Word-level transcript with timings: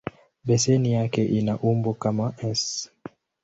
Beseni 0.45 0.91
yake 0.93 1.25
ina 1.25 1.57
umbo 1.59 1.93
kama 1.93 2.33
"S". 2.43 2.89